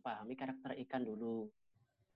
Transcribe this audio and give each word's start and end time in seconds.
pahami 0.00 0.34
karakter 0.34 0.74
ikan 0.86 1.02
dulu. 1.04 1.50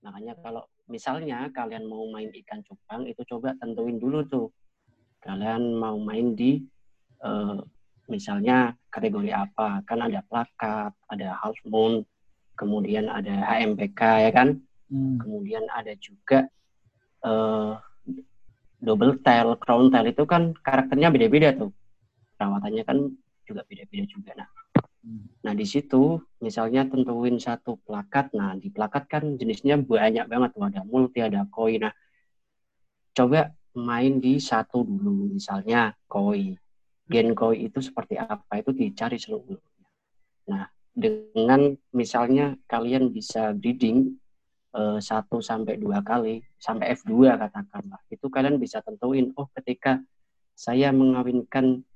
Makanya 0.03 0.39
kalau 0.39 0.63
misalnya 0.87 1.51
kalian 1.51 1.85
mau 1.85 2.07
main 2.07 2.31
ikan 2.43 2.63
cupang 2.63 3.03
itu 3.05 3.21
coba 3.27 3.55
tentuin 3.59 3.99
dulu 3.99 4.23
tuh. 4.27 4.47
Kalian 5.19 5.75
mau 5.75 5.99
main 5.99 6.31
di 6.35 6.63
uh, 7.23 7.59
misalnya 8.07 8.71
kategori 8.87 9.31
apa? 9.35 9.83
Kan 9.83 9.99
ada 10.07 10.23
plakat, 10.25 10.95
ada 11.11 11.35
half 11.35 11.59
moon, 11.67 12.07
kemudian 12.55 13.11
ada 13.11 13.43
HMPK 13.55 14.01
ya 14.27 14.31
kan? 14.31 14.55
Hmm. 14.89 15.19
Kemudian 15.19 15.67
ada 15.69 15.93
juga 15.99 16.47
uh, 17.27 17.75
double 18.79 19.19
tail, 19.21 19.59
crown 19.59 19.91
tail 19.91 20.07
itu 20.07 20.23
kan 20.23 20.55
karakternya 20.63 21.11
beda-beda 21.11 21.51
tuh. 21.55 21.71
Perawatannya 22.39 22.83
kan 22.87 22.97
juga 23.43 23.61
beda-beda 23.67 24.03
juga. 24.07 24.31
Nah, 24.39 24.47
Nah, 25.45 25.53
di 25.55 25.63
situ 25.63 26.19
misalnya 26.43 26.83
tentuin 26.83 27.39
satu 27.39 27.79
plakat. 27.87 28.35
Nah, 28.35 28.59
di 28.59 28.67
plakat 28.67 29.07
kan 29.07 29.23
jenisnya 29.39 29.79
banyak 29.79 30.27
banget 30.27 30.49
tuh, 30.51 30.65
ada 30.67 30.81
multi, 30.83 31.19
ada 31.23 31.47
koi. 31.47 31.79
Nah, 31.79 31.93
coba 33.15 33.55
main 33.79 34.19
di 34.19 34.37
satu 34.43 34.83
dulu, 34.83 35.39
misalnya 35.39 35.95
koi. 36.11 36.51
Gen 37.09 37.31
koi 37.33 37.71
itu 37.71 37.79
seperti 37.79 38.19
apa? 38.19 38.59
Itu 38.59 38.75
dicari 38.75 39.15
seluruhnya. 39.15 39.63
Nah, 40.51 40.67
dengan 40.93 41.73
misalnya 41.95 42.59
kalian 42.67 43.09
bisa 43.15 43.55
breeding 43.55 44.19
eh, 44.75 44.99
satu 44.99 45.39
sampai 45.39 45.79
dua 45.79 46.03
kali 46.03 46.43
sampai 46.59 46.91
F2 46.93 47.39
katakanlah, 47.39 48.01
itu 48.11 48.27
kalian 48.27 48.59
bisa 48.59 48.83
tentuin 48.83 49.31
oh 49.39 49.47
ketika 49.55 50.03
saya 50.59 50.91
mengawinkan 50.91 51.87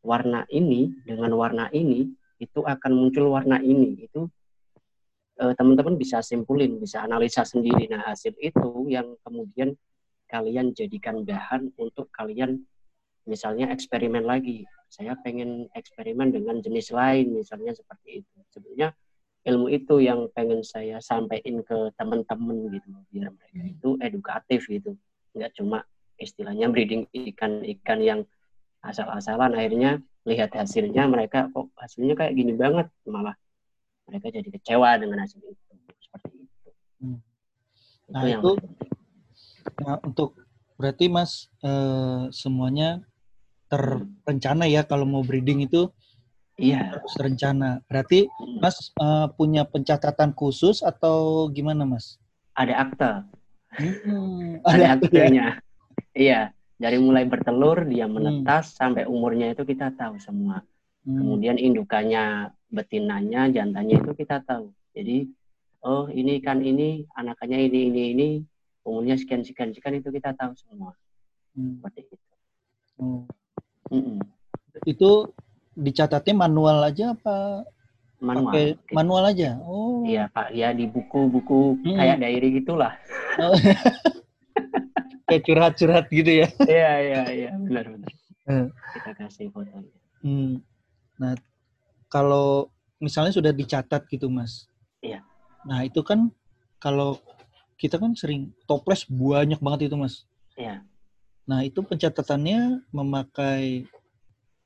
warna 0.00 0.48
ini 0.48 0.88
dengan 1.04 1.36
warna 1.36 1.68
ini 1.70 2.16
itu 2.38 2.60
akan 2.64 2.92
muncul 2.92 3.32
warna 3.32 3.60
ini. 3.60 4.06
Itu 4.06 4.28
eh, 5.40 5.52
teman-teman 5.56 5.96
bisa 5.96 6.20
simpulin 6.20 6.80
bisa 6.80 7.02
analisa 7.04 7.42
sendiri. 7.44 7.88
Nah 7.90 8.04
hasil 8.08 8.36
itu 8.40 8.88
yang 8.88 9.16
kemudian 9.24 9.76
kalian 10.26 10.74
jadikan 10.74 11.22
bahan 11.22 11.70
untuk 11.78 12.10
kalian 12.10 12.62
misalnya 13.26 13.70
eksperimen 13.74 14.26
lagi. 14.26 14.66
Saya 14.86 15.18
pengen 15.18 15.66
eksperimen 15.74 16.30
dengan 16.30 16.62
jenis 16.62 16.94
lain 16.94 17.42
misalnya 17.42 17.74
seperti 17.74 18.22
itu. 18.22 18.36
Sebenarnya 18.54 18.94
ilmu 19.46 19.70
itu 19.70 20.02
yang 20.02 20.26
pengen 20.34 20.62
saya 20.66 20.98
sampaikan 20.98 21.62
ke 21.62 21.94
teman-teman 21.94 22.66
gitu 22.74 22.88
biar 23.14 23.30
mereka 23.30 23.62
itu 23.66 23.88
edukatif 24.02 24.66
gitu. 24.66 24.98
Nggak 25.34 25.54
cuma 25.58 25.86
istilahnya 26.18 26.70
breeding 26.72 27.06
ikan-ikan 27.12 28.00
yang 28.02 28.20
asal-asalan. 28.82 29.54
Akhirnya 29.54 30.02
lihat 30.26 30.50
hasilnya 30.58 31.06
mereka 31.06 31.46
kok 31.54 31.70
hasilnya 31.78 32.18
kayak 32.18 32.34
gini 32.34 32.52
banget 32.58 32.90
malah 33.06 33.38
mereka 34.10 34.34
jadi 34.34 34.48
kecewa 34.50 34.98
dengan 34.98 35.22
hasil 35.22 35.38
itu 35.38 35.74
seperti 36.02 36.34
itu. 36.42 36.70
Hmm. 37.02 37.18
Nah 38.10 38.22
itu, 38.26 38.38
itu 38.38 38.50
nah, 39.82 39.98
untuk 40.02 40.34
berarti 40.74 41.06
mas 41.06 41.46
eh, 41.62 42.26
semuanya 42.34 43.02
terencana 43.70 44.66
ya 44.70 44.86
kalau 44.86 45.06
mau 45.06 45.22
breeding 45.22 45.66
itu 45.66 45.90
iya 46.58 46.90
harus 46.90 47.14
rencana. 47.22 47.82
Berarti 47.86 48.26
hmm. 48.26 48.58
mas 48.58 48.90
eh, 48.98 49.26
punya 49.38 49.62
pencatatan 49.62 50.34
khusus 50.34 50.82
atau 50.82 51.46
gimana 51.54 51.86
mas? 51.86 52.18
Ada 52.58 52.74
akte. 52.82 53.12
Hmm, 53.78 54.58
ada, 54.66 54.74
ada 54.74 54.86
aktenya. 54.98 55.46
Iya 56.16 56.55
dari 56.76 57.00
mulai 57.00 57.24
bertelur 57.24 57.88
dia 57.88 58.04
hmm. 58.04 58.12
menetas 58.12 58.72
hmm. 58.72 58.76
sampai 58.76 59.04
umurnya 59.08 59.56
itu 59.56 59.64
kita 59.64 59.92
tahu 59.96 60.20
semua. 60.20 60.60
Hmm. 61.08 61.16
Kemudian 61.22 61.56
indukannya, 61.56 62.52
betinanya, 62.68 63.48
jantannya 63.48 63.96
itu 63.96 64.12
kita 64.12 64.44
tahu. 64.44 64.68
Jadi 64.92 65.28
oh 65.84 66.08
ini 66.12 66.40
kan 66.44 66.60
ini 66.60 67.04
anakannya 67.16 67.68
ini 67.68 67.80
ini 67.92 68.02
ini 68.12 68.28
umurnya 68.84 69.16
sekian 69.16 69.42
sekian 69.42 69.72
sekian 69.72 69.98
itu 69.98 70.12
kita 70.12 70.36
tahu 70.36 70.52
semua. 70.60 70.92
Hmm. 71.56 71.80
Seperti 71.80 72.00
itu. 72.12 72.16
Hmm. 73.00 73.24
Hmm. 73.88 74.20
Itu 74.84 75.32
dicatatnya 75.72 76.34
manual 76.36 76.84
aja 76.84 77.16
apa? 77.16 77.64
Manual. 78.20 78.52
Pakai 78.52 78.66
manual 78.92 79.24
aja. 79.32 79.60
Oh. 79.64 80.04
Iya 80.04 80.28
Pak, 80.28 80.52
ya 80.52 80.76
di 80.76 80.84
buku-buku 80.88 81.80
hmm. 81.84 81.96
kayak 81.96 82.20
diary 82.20 82.48
gitulah. 82.60 82.92
Oh. 83.40 83.56
kayak 85.26 85.42
curhat-curhat 85.42 86.06
gitu 86.08 86.46
ya. 86.46 86.48
Iya, 86.62 86.92
iya, 87.02 87.22
iya, 87.34 87.50
benar 87.58 87.84
benar. 87.90 88.12
Hmm. 88.46 88.66
Kita 88.94 89.10
kasih 89.18 89.50
fotonya. 89.50 89.90
Hmm. 90.22 90.62
Nah, 91.18 91.34
kalau 92.06 92.70
misalnya 93.02 93.34
sudah 93.34 93.50
dicatat 93.50 94.06
gitu, 94.06 94.30
Mas. 94.30 94.70
Iya. 95.02 95.26
Nah, 95.66 95.82
itu 95.82 96.00
kan 96.06 96.30
kalau 96.78 97.18
kita 97.76 97.98
kan 97.98 98.14
sering 98.14 98.54
toples 98.70 99.04
banyak 99.10 99.58
banget 99.58 99.90
itu, 99.90 99.98
Mas. 99.98 100.24
Iya. 100.54 100.86
Nah, 101.46 101.66
itu 101.66 101.82
pencatatannya 101.82 102.86
memakai 102.94 103.86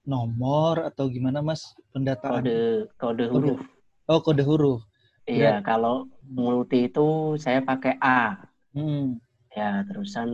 nomor 0.04 0.84
atau 0.93 1.09
gimana, 1.09 1.41
Mas? 1.41 1.72
Pendataan 1.97 2.44
kode 2.44 2.60
kode 3.00 3.25
huruf. 3.32 3.60
Oh, 4.04 4.20
kode 4.20 4.44
huruf. 4.44 4.84
Iya, 5.25 5.62
kalau 5.65 6.10
multi 6.26 6.91
itu 6.91 7.38
saya 7.41 7.65
pakai 7.65 7.97
A. 8.03 8.44
Hmm 8.76 9.20
ya 9.50 9.83
terusan 9.83 10.31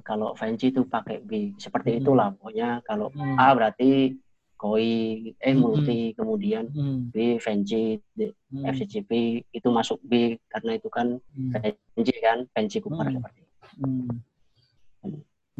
kalau 0.00 0.32
Venci 0.32 0.72
itu 0.72 0.88
pakai 0.88 1.20
B 1.20 1.52
seperti 1.60 1.96
hmm. 1.96 2.00
itulah 2.00 2.28
pokoknya 2.32 2.80
kalau 2.88 3.12
hmm. 3.12 3.36
A 3.36 3.52
berarti 3.52 4.16
koi 4.60 5.32
eh 5.36 5.52
hmm. 5.52 5.60
multi 5.60 6.00
kemudian 6.16 6.72
hmm. 6.72 7.12
B 7.12 7.36
Venci 7.36 8.00
hmm. 8.16 8.64
FCCP 8.64 9.44
itu 9.52 9.68
masuk 9.68 10.00
B 10.04 10.40
karena 10.48 10.80
itu 10.80 10.88
kan 10.88 11.20
hmm. 11.36 11.52
Venci 11.96 12.14
kan 12.20 12.48
Venci 12.52 12.80
Cooper 12.80 13.08
hmm. 13.08 13.16
seperti 13.20 13.40
itu. 13.44 13.56
Hmm. 13.80 14.08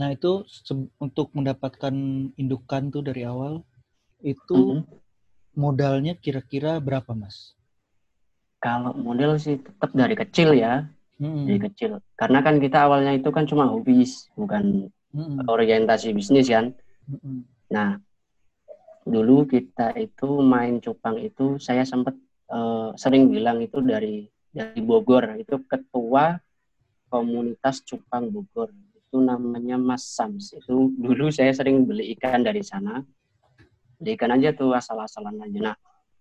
Nah 0.00 0.08
itu 0.16 0.44
untuk 0.96 1.32
mendapatkan 1.36 1.92
indukan 2.36 2.88
tuh 2.88 3.04
dari 3.04 3.28
awal 3.28 3.60
itu 4.24 4.80
hmm. 4.80 4.88
modalnya 5.56 6.16
kira-kira 6.16 6.80
berapa 6.80 7.12
mas? 7.12 7.56
Kalau 8.60 8.92
model 8.96 9.36
sih 9.40 9.60
tetap 9.60 9.92
dari 9.96 10.16
kecil 10.16 10.52
ya 10.56 10.88
hmm. 11.20 11.44
dari 11.46 11.58
kecil. 11.70 11.90
Karena 12.16 12.40
kan 12.40 12.56
kita 12.56 12.88
awalnya 12.88 13.12
itu 13.14 13.28
kan 13.30 13.44
cuma 13.44 13.68
hobi, 13.68 14.02
bukan 14.34 14.88
hmm. 15.12 15.44
orientasi 15.46 16.16
bisnis 16.16 16.48
kan. 16.48 16.72
Hmm. 17.06 17.44
Nah, 17.70 18.00
dulu 19.04 19.44
kita 19.48 19.96
itu 19.96 20.40
main 20.40 20.80
cupang 20.80 21.20
itu 21.20 21.56
saya 21.60 21.84
sempat 21.84 22.16
uh, 22.52 22.92
sering 22.96 23.32
bilang 23.32 23.60
itu 23.60 23.80
dari 23.80 24.28
dari 24.50 24.80
Bogor 24.82 25.38
itu 25.40 25.62
ketua 25.64 26.36
komunitas 27.08 27.80
cupang 27.86 28.28
Bogor 28.28 28.70
itu 28.92 29.16
namanya 29.18 29.80
Mas 29.80 30.04
Sams 30.04 30.52
itu 30.52 30.92
dulu 30.94 31.32
saya 31.32 31.50
sering 31.56 31.88
beli 31.88 32.12
ikan 32.18 32.44
dari 32.44 32.60
sana 32.60 33.00
beli 33.96 34.14
ikan 34.14 34.36
aja 34.36 34.52
tuh 34.52 34.76
asal-asalan 34.76 35.40
aja 35.42 35.72
nah 35.72 35.76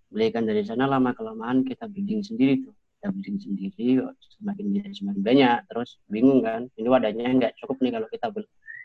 beli 0.10 0.32
ikan 0.32 0.48
dari 0.48 0.64
sana 0.64 0.88
lama 0.88 1.12
kelamaan 1.12 1.68
kita 1.68 1.86
bidding 1.86 2.24
sendiri 2.24 2.64
tuh 2.64 2.74
kita 3.00 3.16
bikin 3.16 3.36
sendiri 3.40 4.04
semakin 4.36 4.66
semakin 4.92 5.24
banyak 5.24 5.58
terus 5.72 5.96
bingung 6.12 6.44
kan 6.44 6.68
ini 6.76 6.88
wadahnya 6.92 7.32
nggak 7.32 7.56
cukup 7.64 7.80
nih 7.80 7.96
kalau 7.96 8.08
kita 8.12 8.28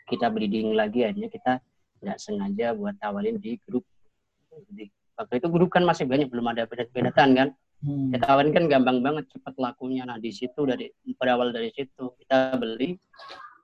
kita 0.07 0.27
breeding 0.31 0.71
lagi 0.71 1.03
akhirnya 1.03 1.27
kita 1.27 1.53
nggak 1.99 2.17
sengaja 2.23 2.71
buat 2.71 2.95
tawalin 2.95 3.35
di 3.43 3.59
grup 3.67 3.83
di, 4.71 4.87
waktu 5.19 5.43
itu 5.43 5.47
grup 5.51 5.67
kan 5.67 5.83
masih 5.83 6.07
banyak 6.07 6.31
belum 6.31 6.47
ada 6.47 6.63
pedat-pedatan 6.63 7.29
kan 7.35 7.47
hmm. 7.83 8.15
kita 8.15 8.23
tawalin 8.23 8.55
kan 8.55 8.65
gampang 8.71 9.03
banget 9.03 9.27
cepat 9.35 9.51
lakunya 9.59 10.07
nah 10.07 10.15
di 10.15 10.31
situ 10.31 10.63
dari 10.63 10.95
berawal 11.19 11.51
dari 11.51 11.75
situ 11.75 12.15
kita 12.23 12.55
beli 12.55 12.95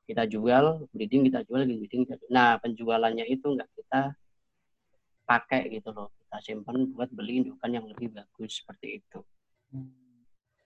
kita 0.04 0.28
jual 0.28 0.84
breeding 0.92 1.32
kita 1.32 1.48
jual 1.48 1.64
breeding 1.64 2.04
kita 2.04 2.20
jual. 2.20 2.32
nah 2.34 2.60
penjualannya 2.60 3.24
itu 3.32 3.48
nggak 3.48 3.70
kita 3.72 4.02
pakai 5.24 5.72
gitu 5.72 5.96
loh 5.96 6.12
kita 6.28 6.38
simpan 6.44 6.92
buat 6.92 7.08
beli 7.16 7.46
indukan 7.46 7.72
yang 7.72 7.88
lebih 7.88 8.12
bagus 8.12 8.60
seperti 8.60 9.00
itu 9.00 9.24
hmm. 9.72 10.01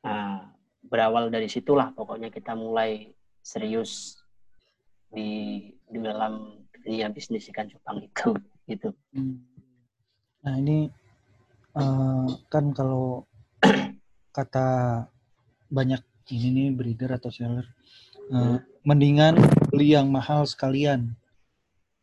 Nah, 0.05 0.53
berawal 0.85 1.33
dari 1.33 1.49
situlah 1.49 1.89
pokoknya 1.91 2.29
kita 2.29 2.53
mulai 2.53 3.09
serius 3.41 4.21
di 5.09 5.61
di 5.89 5.97
dalam 5.97 6.61
dunia 6.85 7.09
bisnis 7.09 7.49
ikan 7.49 7.65
cupang 7.69 8.05
itu 8.05 8.29
gitu. 8.71 8.89
Hmm. 9.13 9.41
Nah 10.45 10.55
ini 10.61 10.89
uh, 11.73 12.29
kan 12.49 12.69
kalau 12.73 13.25
kata 14.37 14.67
banyak 15.69 16.01
ini 16.29 16.49
nih 16.53 16.67
breeder 16.73 17.17
atau 17.17 17.33
seller, 17.33 17.65
uh, 18.29 18.57
hmm. 18.57 18.57
mendingan 18.85 19.37
beli 19.73 19.97
yang 19.97 20.09
mahal 20.09 20.45
sekalian 20.45 21.17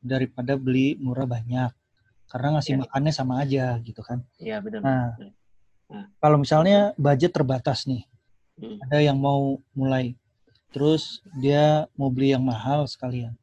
daripada 0.03 0.59
beli 0.59 0.99
murah 0.99 1.26
banyak 1.26 1.71
karena 2.26 2.59
ngasih 2.59 2.75
ya. 2.75 2.81
makannya 2.87 3.12
sama 3.15 3.35
aja 3.43 3.79
gitu 3.87 4.03
kan. 4.03 4.26
Iya 4.43 4.59
benar. 4.59 4.81
Nah, 4.82 5.06
Kalau 6.21 6.37
misalnya 6.41 6.97
budget 6.97 7.37
terbatas 7.37 7.85
nih, 7.85 8.03
hmm. 8.61 8.79
ada 8.89 8.99
yang 8.99 9.19
mau 9.21 9.61
mulai, 9.77 10.17
terus 10.73 11.21
dia 11.39 11.85
mau 11.94 12.09
beli 12.09 12.33
yang 12.33 12.44
mahal 12.44 12.89
sekalian, 12.89 13.37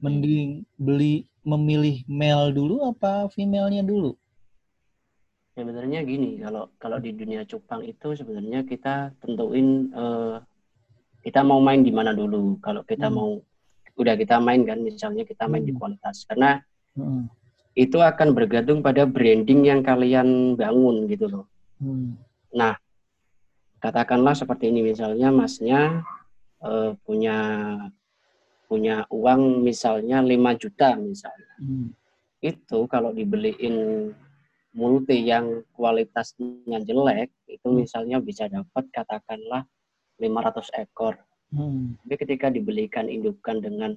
mending 0.00 0.64
beli 0.80 1.28
memilih 1.42 2.06
male 2.06 2.54
dulu 2.54 2.86
apa 2.86 3.28
female-nya 3.30 3.82
dulu? 3.82 4.16
sebenarnya 5.52 6.00
gini 6.04 6.40
kalau 6.40 6.72
kalau 6.80 6.98
di 6.98 7.12
dunia 7.12 7.44
cupang 7.44 7.84
itu 7.84 8.16
sebenarnya 8.16 8.64
kita 8.64 9.12
tentuin 9.20 9.92
uh, 9.92 10.40
kita 11.20 11.44
mau 11.44 11.60
main 11.60 11.84
di 11.84 11.92
mana 11.92 12.16
dulu 12.16 12.56
kalau 12.64 12.80
kita 12.88 13.12
hmm. 13.12 13.14
mau 13.14 13.36
udah 14.00 14.16
kita 14.16 14.40
main 14.40 14.64
kan 14.64 14.80
misalnya 14.80 15.28
kita 15.28 15.44
main 15.44 15.62
hmm. 15.62 15.70
di 15.70 15.74
kualitas 15.76 16.24
karena 16.24 16.64
hmm. 16.96 17.28
itu 17.76 18.00
akan 18.00 18.32
bergantung 18.32 18.80
pada 18.80 19.04
branding 19.04 19.68
yang 19.68 19.84
kalian 19.84 20.56
bangun 20.56 21.04
gitu 21.12 21.28
loh 21.28 21.44
hmm. 21.82 22.14
nah 22.54 22.78
katakanlah 23.82 24.38
seperti 24.38 24.70
ini 24.70 24.94
misalnya 24.94 25.34
masnya 25.34 26.06
uh, 26.62 26.94
punya 27.02 27.38
punya 28.70 29.04
uang 29.10 29.66
misalnya 29.66 30.22
5 30.22 30.62
juta 30.62 30.94
misalnya 30.94 31.54
hmm. 31.58 31.90
itu 32.40 32.78
kalau 32.86 33.10
dibeliin 33.10 34.08
multi 34.72 35.28
yang 35.28 35.60
kualitasnya 35.76 36.80
jelek 36.80 37.28
itu 37.44 37.68
hmm. 37.68 37.76
misalnya 37.84 38.16
bisa 38.24 38.48
dapat 38.48 38.88
katakanlah 38.88 39.68
500 40.16 40.82
ekor. 40.88 41.14
Hmm. 41.52 42.00
Tapi 42.00 42.14
ketika 42.16 42.48
dibelikan 42.48 43.12
indukan 43.12 43.60
dengan 43.60 43.92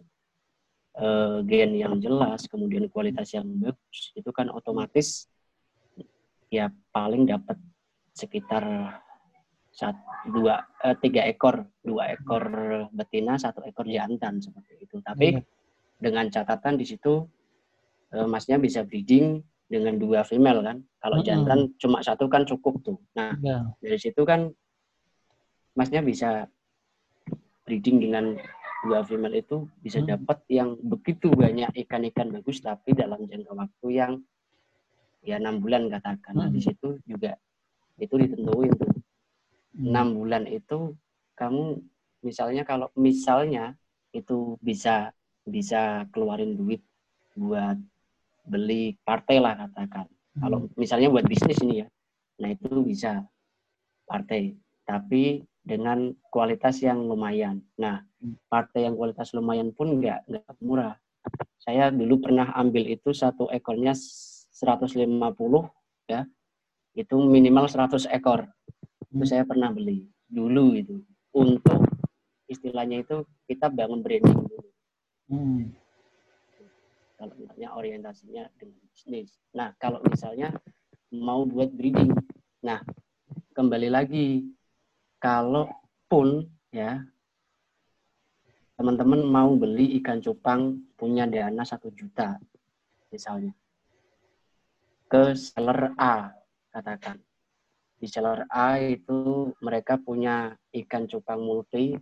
uh, 0.99 1.39
gen 1.47 1.79
yang 1.79 1.95
jelas, 2.03 2.43
kemudian 2.51 2.91
kualitas 2.91 3.31
yang 3.31 3.47
bagus, 3.63 4.11
itu 4.17 4.27
kan 4.35 4.51
otomatis 4.51 5.31
ya 6.51 6.67
paling 6.91 7.23
dapat 7.23 7.55
sekitar 8.15 8.63
satu 9.75 10.31
dua 10.31 10.63
eh, 10.87 10.95
tiga 11.03 11.27
ekor 11.27 11.67
dua 11.83 12.15
ekor 12.15 12.47
betina 12.95 13.35
satu 13.35 13.59
ekor 13.67 13.83
jantan 13.91 14.39
seperti 14.39 14.87
itu 14.87 15.03
tapi 15.03 15.35
hmm. 15.35 15.43
dengan 15.99 16.31
catatan 16.31 16.79
di 16.79 16.87
situ 16.87 17.27
eh, 18.15 18.23
masnya 18.23 18.55
bisa 18.55 18.87
breeding 18.87 19.43
dengan 19.65 19.97
dua 19.97 20.21
female 20.21 20.61
kan. 20.61 20.77
Kalau 21.01 21.19
hmm. 21.21 21.25
jantan 21.25 21.59
cuma 21.81 21.99
satu 22.05 22.29
kan 22.29 22.45
cukup 22.45 22.81
tuh. 22.85 22.97
Nah, 23.17 23.33
yeah. 23.41 23.65
dari 23.81 23.97
situ 23.97 24.21
kan 24.25 24.53
masnya 25.73 26.05
bisa 26.05 26.47
breeding 27.65 27.99
dengan 27.99 28.37
dua 28.85 29.01
female 29.01 29.41
itu 29.41 29.65
bisa 29.81 29.99
hmm. 30.01 30.09
dapat 30.13 30.37
yang 30.47 30.77
begitu 30.77 31.33
banyak 31.33 31.73
ikan-ikan 31.85 32.29
bagus 32.29 32.61
tapi 32.61 32.93
dalam 32.93 33.25
jangka 33.25 33.51
waktu 33.57 33.87
yang 33.89 34.11
ya 35.25 35.41
enam 35.41 35.57
bulan 35.57 35.89
katakan. 35.89 36.37
Nah, 36.37 36.49
di 36.53 36.61
hmm. 36.61 36.67
situ 36.69 36.89
juga 37.09 37.33
itu 37.99 38.15
ditentuin 38.15 38.71
tuh. 38.75 38.91
Hmm. 39.75 39.91
Enam 39.91 40.07
bulan 40.15 40.43
itu 40.47 40.95
kamu 41.35 41.83
misalnya 42.23 42.63
kalau 42.63 42.87
misalnya 42.95 43.75
itu 44.15 44.55
bisa 44.63 45.11
bisa 45.45 46.07
keluarin 46.09 46.57
duit 46.57 46.81
buat 47.35 47.77
beli 48.47 48.95
partai 49.03 49.37
lah 49.43 49.53
katakan. 49.67 50.07
Hmm. 50.07 50.41
Kalau 50.41 50.57
misalnya 50.79 51.11
buat 51.11 51.27
bisnis 51.27 51.59
ini 51.61 51.83
ya, 51.83 51.87
nah 52.39 52.49
itu 52.51 52.81
bisa 52.81 53.25
partai, 54.07 54.55
tapi 54.85 55.43
dengan 55.65 56.13
kualitas 56.29 56.79
yang 56.85 57.03
lumayan. 57.09 57.59
Nah, 57.81 58.05
hmm. 58.21 58.37
partai 58.47 58.85
yang 58.85 58.95
kualitas 58.95 59.33
lumayan 59.33 59.73
pun 59.73 59.97
nggak 59.97 60.29
nggak 60.29 60.55
murah. 60.61 60.95
Saya 61.57 61.89
dulu 61.89 62.21
pernah 62.29 62.53
ambil 62.53 62.85
itu 62.85 63.09
satu 63.09 63.49
ekornya 63.49 63.97
150 63.97 65.09
ya, 66.05 66.21
itu 66.95 67.15
minimal 67.19 67.67
100 67.67 68.07
ekor. 68.09 68.47
Itu 69.11 69.23
hmm. 69.23 69.29
saya 69.29 69.43
pernah 69.43 69.69
beli 69.69 70.07
dulu 70.25 70.73
itu 70.73 71.03
untuk 71.35 71.85
istilahnya 72.49 73.05
itu 73.05 73.27
kita 73.45 73.69
bangun 73.69 74.01
branding 74.01 74.39
dulu. 74.39 74.69
Hmm 75.29 75.85
kalau 77.15 77.33
misalnya 77.39 77.69
orientasinya 77.73 78.43
dengan 78.59 78.79
bisnis. 78.91 79.31
Nah, 79.55 79.71
kalau 79.79 80.03
misalnya 80.03 80.51
mau 81.15 81.47
buat 81.47 81.71
breeding. 81.71 82.11
Nah, 82.63 82.83
kembali 83.55 83.89
lagi 83.89 84.45
kalau 85.17 85.71
pun 86.11 86.43
ya 86.69 87.01
teman-teman 88.75 89.23
mau 89.23 89.55
beli 89.55 89.95
ikan 90.03 90.19
cupang 90.19 90.83
punya 90.99 91.23
dana 91.23 91.63
satu 91.63 91.87
juta 91.95 92.35
misalnya 93.07 93.55
ke 95.07 95.31
seller 95.31 95.95
A 95.95 96.35
katakan 96.75 97.15
di 97.95 98.07
seller 98.11 98.43
A 98.51 98.75
itu 98.75 99.49
mereka 99.63 99.95
punya 99.95 100.51
ikan 100.75 101.07
cupang 101.07 101.39
multi 101.39 101.95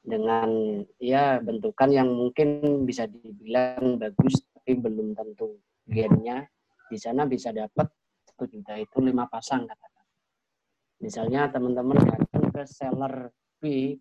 dengan 0.00 0.80
ya 1.00 1.40
bentukan 1.40 1.92
yang 1.92 2.08
mungkin 2.08 2.82
bisa 2.88 3.04
dibilang 3.04 4.00
bagus 4.00 4.40
tapi 4.56 4.80
belum 4.80 5.12
tentu 5.12 5.60
gennya. 5.84 6.48
Di 6.88 6.96
sana 7.00 7.28
bisa 7.28 7.52
dapat 7.52 7.88
satu 8.24 8.44
juta 8.48 8.76
itu 8.76 9.00
lima 9.00 9.28
pasang 9.28 9.68
katakan. 9.68 10.06
Misalnya 11.00 11.48
teman-teman 11.52 12.00
datang 12.00 12.44
ke 12.52 12.62
seller 12.64 13.32
B 13.60 13.96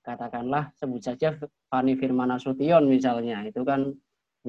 katakanlah 0.00 0.72
sebut 0.78 1.02
saja 1.02 1.36
Fani 1.68 1.94
Firmana 1.98 2.40
Sution 2.40 2.88
misalnya 2.88 3.44
itu 3.44 3.60
kan 3.62 3.92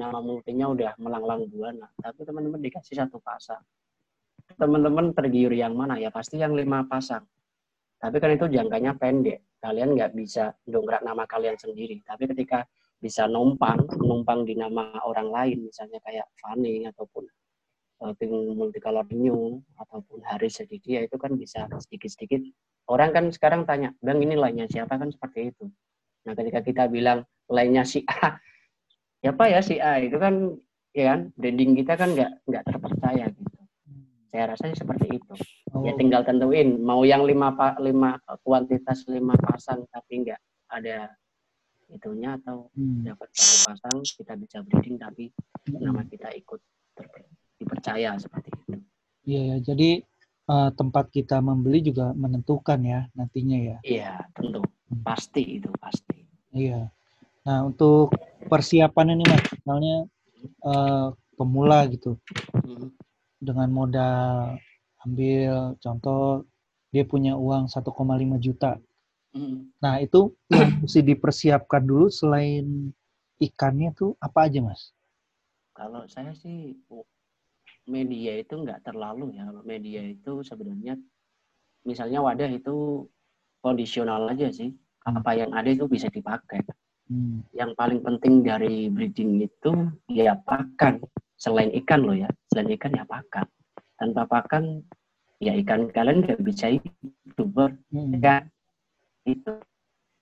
nama 0.00 0.18
multinya 0.24 0.72
udah 0.72 0.96
melanglang 0.96 1.44
buana 1.52 1.92
tapi 2.00 2.24
teman-teman 2.24 2.56
dikasih 2.64 3.04
satu 3.04 3.20
pasang 3.20 3.60
teman-teman 4.58 5.16
tergiur 5.16 5.52
yang 5.52 5.76
mana? 5.76 5.96
Ya 5.98 6.08
pasti 6.08 6.40
yang 6.40 6.56
lima 6.56 6.84
pasang. 6.88 7.24
Tapi 8.02 8.16
kan 8.18 8.34
itu 8.34 8.50
jangkanya 8.50 8.98
pendek. 8.98 9.46
Kalian 9.62 9.94
nggak 9.94 10.12
bisa 10.18 10.50
dongkrak 10.66 11.06
nama 11.06 11.22
kalian 11.22 11.54
sendiri. 11.54 12.02
Tapi 12.02 12.26
ketika 12.26 12.66
bisa 13.02 13.26
numpang 13.26 13.82
numpang 13.98 14.46
di 14.46 14.54
nama 14.54 14.94
orang 15.02 15.34
lain 15.34 15.58
misalnya 15.66 15.98
kayak 16.06 16.26
Fanny 16.38 16.86
ataupun 16.86 17.26
uh, 18.02 18.14
Multicolor 18.54 19.10
New 19.10 19.58
ataupun 19.74 20.22
Haris 20.22 20.62
Sedikit 20.62 21.06
itu 21.06 21.16
kan 21.18 21.34
bisa 21.34 21.66
sedikit-sedikit. 21.82 22.42
Orang 22.90 23.14
kan 23.14 23.30
sekarang 23.30 23.66
tanya 23.66 23.94
bang 24.02 24.22
ini 24.22 24.38
lainnya 24.38 24.66
siapa? 24.70 24.98
Kan 24.98 25.10
seperti 25.10 25.50
itu. 25.54 25.66
Nah 26.26 26.34
ketika 26.38 26.62
kita 26.62 26.84
bilang 26.86 27.26
lainnya 27.50 27.82
si 27.82 28.02
A 28.06 28.38
siapa 29.22 29.50
ya 29.50 29.62
si 29.62 29.82
A? 29.82 29.98
Itu 30.02 30.22
kan 30.22 30.58
ya 30.90 31.14
kan 31.14 31.20
branding 31.38 31.78
kita 31.78 31.94
kan 31.94 32.14
nggak 32.14 32.30
nggak 32.50 32.62
terpercaya 32.66 33.26
gitu 33.30 33.51
saya 34.32 34.56
rasa 34.56 34.72
seperti 34.72 35.20
itu 35.20 35.34
ya 35.36 35.76
oh. 35.76 35.84
ya 35.84 35.92
tinggal 36.00 36.24
tentuin 36.24 36.80
mau 36.80 37.04
yang 37.04 37.22
lima 37.28 37.52
lima 37.84 38.16
kuantitas 38.40 39.04
lima 39.12 39.36
pasang 39.36 39.84
tapi 39.92 40.24
nggak 40.24 40.40
ada 40.72 41.12
itunya 41.92 42.40
atau 42.40 42.72
hmm. 42.72 43.04
dapat 43.04 43.28
satu 43.36 43.76
pasang 43.76 43.96
kita 44.00 44.32
bisa 44.40 44.58
breeding 44.64 44.96
tapi 44.96 45.28
hmm. 45.68 45.84
nama 45.84 46.00
kita 46.08 46.32
ikut 46.32 46.60
dipercaya 47.60 48.16
seperti 48.18 48.48
itu. 48.50 48.72
Iya 49.22 49.40
ya, 49.46 49.56
jadi 49.62 49.90
uh, 50.50 50.70
tempat 50.74 51.14
kita 51.14 51.38
membeli 51.38 51.84
juga 51.84 52.10
menentukan 52.16 52.80
ya 52.82 53.06
nantinya 53.14 53.58
ya. 53.60 53.76
Iya, 53.86 54.12
tentu. 54.34 54.64
Hmm. 54.64 55.02
Pasti 55.06 55.62
itu 55.62 55.70
pasti. 55.78 56.26
Iya. 56.50 56.90
Nah, 57.42 57.66
untuk 57.66 58.14
persiapan 58.46 59.18
ini 59.18 59.24
Mas, 59.26 59.46
misalnya 59.54 59.96
uh, 60.66 61.14
pemula 61.38 61.86
gitu. 61.90 62.18
Hmm. 62.54 62.90
Dengan 63.42 63.68
modal 63.74 64.54
ambil 65.02 65.74
contoh 65.82 66.46
dia 66.94 67.02
punya 67.02 67.34
uang 67.34 67.66
1,5 67.66 68.38
juta 68.38 68.78
Nah, 69.82 69.94
itu 70.00 70.36
yang 70.52 70.68
mesti 70.84 71.00
dipersiapkan 71.00 71.82
dulu 71.82 72.12
selain 72.12 72.92
ikannya 73.40 73.96
tuh 73.96 74.12
apa 74.20 74.46
aja, 74.46 74.60
Mas? 74.60 74.92
Kalau 75.72 76.04
saya 76.04 76.36
sih 76.36 76.76
media 77.88 78.38
itu 78.38 78.54
nggak 78.60 78.84
terlalu 78.84 79.32
ya. 79.40 79.48
Kalau 79.48 79.64
media 79.64 80.04
itu 80.04 80.44
sebenarnya 80.44 81.00
misalnya 81.88 82.20
wadah 82.20 82.50
itu 82.52 83.08
kondisional 83.64 84.28
aja 84.28 84.52
sih. 84.52 84.76
Hmm. 85.02 85.18
Apa 85.18 85.34
yang 85.34 85.50
ada 85.56 85.72
itu 85.72 85.88
bisa 85.88 86.12
dipakai. 86.12 86.62
Hmm. 87.08 87.42
Yang 87.56 87.72
paling 87.74 88.00
penting 88.04 88.44
dari 88.44 88.92
breeding 88.92 89.48
itu 89.48 89.72
ya 90.12 90.36
pakan. 90.44 91.00
Selain 91.42 91.74
ikan 91.82 92.06
loh 92.06 92.14
ya. 92.14 92.30
Selain 92.54 92.70
ikan 92.78 92.94
ya 92.94 93.02
pakan. 93.02 93.50
Tanpa 93.98 94.22
pakan 94.30 94.86
ya 95.42 95.58
ikan 95.58 95.90
kalian 95.90 96.22
nggak 96.22 96.38
bisa 96.46 96.70
hidup. 96.70 97.74
Hmm. 97.90 98.22
Ya 98.22 98.46
itu. 99.26 99.58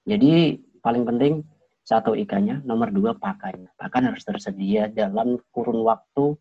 Jadi 0.09 0.57
paling 0.81 1.05
penting 1.05 1.45
satu 1.85 2.17
ikannya, 2.17 2.65
nomor 2.65 2.89
dua 2.89 3.12
pakan. 3.12 3.69
Pakan 3.77 4.09
harus 4.09 4.25
tersedia 4.25 4.89
dalam 4.89 5.37
kurun 5.53 5.85
waktu 5.85 6.41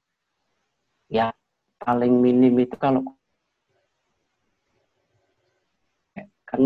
ya 1.12 1.36
paling 1.83 2.24
minim 2.24 2.55
itu 2.55 2.79
kalau 2.79 3.03
kan 6.50 6.62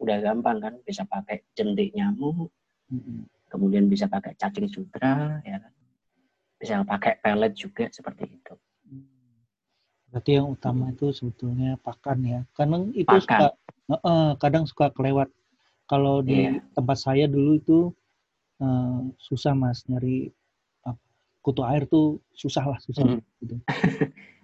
udah 0.00 0.16
gampang 0.24 0.58
kan 0.58 0.74
bisa 0.88 1.04
pakai 1.04 1.44
jentik 1.52 1.92
nyamuk, 1.92 2.48
kemudian 3.52 3.86
bisa 3.86 4.08
pakai 4.08 4.32
cacing 4.40 4.66
sutra, 4.72 5.36
ya 5.44 5.60
kan, 5.60 5.72
bisa 6.62 6.86
pakai 6.86 7.18
pelet 7.18 7.52
juga 7.58 7.90
seperti 7.90 8.30
itu. 8.30 8.54
Berarti 10.14 10.30
yang 10.38 10.54
utama 10.54 10.94
itu 10.94 11.10
sebetulnya 11.10 11.74
pakan 11.82 12.22
ya, 12.22 12.40
karena 12.54 12.86
itu 12.94 13.10
pakan. 13.10 13.18
suka 13.26 13.46
uh, 14.06 14.32
kadang 14.38 14.64
suka 14.70 14.94
kelewat. 14.94 15.26
Kalau 15.90 16.22
di 16.22 16.46
yeah. 16.46 16.62
tempat 16.78 17.02
saya 17.02 17.26
dulu 17.26 17.58
itu 17.58 17.78
uh, 18.62 19.02
susah 19.18 19.52
mas 19.58 19.82
nyari 19.90 20.30
uh, 20.86 20.94
kutu 21.42 21.66
air 21.66 21.84
tuh 21.90 22.22
susah 22.32 22.62
lah 22.62 22.78
susah 22.78 23.02
Hmm. 23.02 23.20
gitu. 23.42 23.58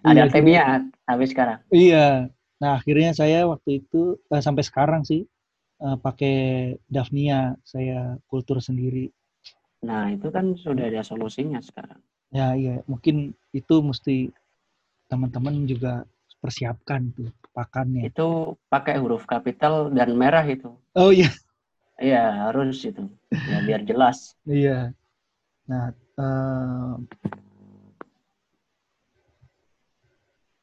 Ada 0.03 0.15
Iya, 0.15 0.23
Artemia 0.27 0.65
tapi 1.07 1.25
sekarang. 1.31 1.59
Iya. 1.71 2.07
Nah 2.59 2.71
akhirnya 2.83 3.15
saya 3.15 3.47
waktu 3.47 3.87
itu 3.87 4.19
eh, 4.31 4.43
sampai 4.43 4.63
sekarang 4.67 5.03
sih 5.07 5.27
eh, 5.83 5.97
pakai 5.99 6.37
Daphnia 6.91 7.55
saya 7.63 8.19
kultur 8.27 8.59
sendiri. 8.59 9.11
Nah, 9.79 10.11
itu 10.11 10.27
kan 10.35 10.59
sudah 10.59 10.91
ada 10.91 11.07
solusinya 11.07 11.63
sekarang. 11.63 12.03
Ya 12.29 12.53
iya 12.53 12.75
mungkin 12.85 13.33
itu 13.57 13.75
mesti 13.81 14.29
teman-teman 15.09 15.65
juga 15.65 16.05
persiapkan 16.39 17.11
tuh 17.17 17.33
pakannya. 17.57 18.13
Itu 18.13 18.55
pakai 18.69 19.01
huruf 19.01 19.25
kapital 19.25 19.89
dan 19.91 20.13
merah 20.15 20.45
itu. 20.45 20.71
Oh 20.95 21.11
iya 21.11 21.33
Iya, 21.99 22.47
harus 22.47 22.79
itu. 22.87 23.11
Ya 23.51 23.59
biar 23.59 23.83
jelas. 23.83 24.37
iya. 24.47 24.95
Nah 25.67 25.91
eh, 26.21 26.95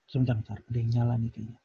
sebentar, 0.08 0.36
sebentar, 0.40 0.58
ada 0.64 0.78
yang 0.80 0.90
nyala 0.96 1.14
nih 1.20 1.32
kayaknya. 1.36 1.60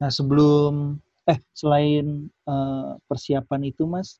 Nah 0.00 0.10
sebelum 0.10 0.98
eh 1.30 1.38
selain 1.54 2.28
eh, 2.28 2.90
persiapan 3.08 3.60
itu 3.70 3.86
mas, 3.86 4.18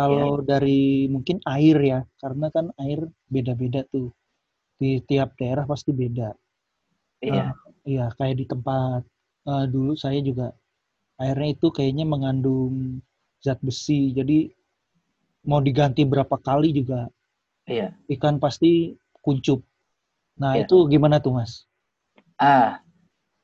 kalau 0.00 0.40
dari 0.40 1.10
mungkin 1.12 1.42
air 1.44 1.76
ya, 1.80 2.00
karena 2.22 2.46
kan 2.48 2.72
air 2.80 3.04
beda-beda 3.28 3.84
tuh 3.92 4.08
di 4.80 4.96
tiap 5.04 5.36
daerah 5.36 5.68
pasti 5.68 5.92
beda. 5.92 6.32
Iya. 7.20 7.52
Iya, 7.84 8.12
kayak 8.16 8.36
di 8.40 8.44
tempat 8.48 9.04
eh, 9.48 9.66
dulu 9.68 9.92
saya 9.96 10.20
juga 10.24 10.52
airnya 11.20 11.52
itu 11.52 11.68
kayaknya 11.68 12.08
mengandung 12.08 13.04
zat 13.44 13.60
besi. 13.60 14.12
Jadi 14.16 14.48
mau 15.48 15.60
diganti 15.60 16.04
berapa 16.04 16.36
kali 16.40 16.72
juga 16.76 17.08
Iya. 17.68 17.92
ikan 18.16 18.40
pasti 18.40 18.96
kuncup. 19.20 19.60
Nah, 20.40 20.56
Iya. 20.56 20.64
itu 20.64 20.76
gimana 20.88 21.20
tuh, 21.20 21.36
Mas? 21.36 21.68
Ah, 22.40 22.80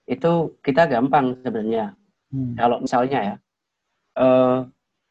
itu 0.09 0.57
kita 0.65 0.89
gampang 0.89 1.37
sebenarnya. 1.45 1.93
Hmm. 2.33 2.57
Kalau 2.57 2.81
misalnya 2.81 3.19
ya, 3.21 3.35
eh, 4.17 4.59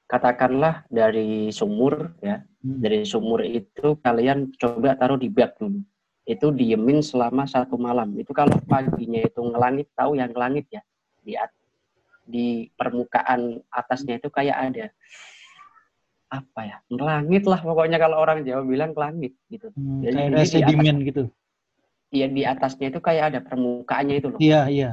katakanlah 0.06 0.86
dari 0.88 1.50
sumur 1.50 2.14
ya, 2.22 2.46
Hmm. 2.62 2.82
dari 2.82 3.06
sumur 3.06 3.46
itu 3.46 3.98
kalian 4.02 4.54
coba 4.58 4.98
taruh 4.98 5.18
di 5.18 5.30
bak 5.30 5.58
dulu. 5.58 5.82
Itu 6.26 6.50
diemin 6.50 7.06
selama 7.06 7.46
satu 7.46 7.78
malam. 7.78 8.18
Itu 8.18 8.34
kalau 8.34 8.58
paginya 8.66 9.22
itu 9.22 9.38
ngelangit, 9.38 9.94
tahu 9.94 10.18
yang 10.18 10.34
ngelangit 10.34 10.66
ya, 10.74 10.82
di 11.22 11.38
di 12.26 12.46
permukaan 12.74 13.62
atasnya 13.70 14.18
itu 14.18 14.34
kayak 14.34 14.58
ada 14.58 14.86
apa 16.26 16.62
ya, 16.66 16.78
ngelangit 16.90 17.46
lah 17.46 17.62
pokoknya 17.62 18.02
kalau 18.02 18.18
orang 18.18 18.42
Jawa 18.42 18.66
bilang 18.66 18.92
kelangit 18.98 19.38
gitu. 19.48 19.70
Hmm, 19.78 20.02
Jadi- 20.02 20.34
kayak 20.34 20.50
sedimen 20.50 20.98
gitu. 21.06 21.24
Iya 22.10 22.28
di 22.30 22.42
atasnya 22.42 22.90
itu 22.90 23.00
kayak 23.02 23.24
ada 23.34 23.40
permukaannya 23.46 24.16
itu 24.18 24.28
loh. 24.34 24.40
Iya, 24.42 24.62
iya. 24.70 24.92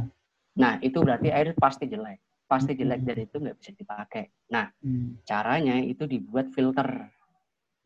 Nah 0.61 0.77
itu 0.85 1.01
berarti 1.01 1.33
air 1.33 1.57
pasti 1.57 1.89
jelek, 1.89 2.21
pasti 2.53 2.77
jelek 2.77 3.01
Hmm. 3.01 3.09
dan 3.09 3.19
itu 3.25 3.37
nggak 3.41 3.57
bisa 3.57 3.71
dipakai. 3.73 4.25
Nah 4.53 4.69
Hmm. 4.85 5.17
caranya 5.25 5.81
itu 5.81 6.05
dibuat 6.05 6.53
filter, 6.53 7.09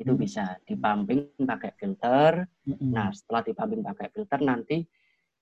itu 0.02 0.10
Hmm. 0.10 0.18
bisa 0.18 0.58
dipumping 0.66 1.30
pakai 1.38 1.70
filter. 1.78 2.50
Mm-mm. 2.66 2.90
Nah 2.90 3.14
setelah 3.14 3.46
dipumping 3.46 3.86
pakai 3.86 4.10
filter 4.10 4.42
nanti 4.42 4.82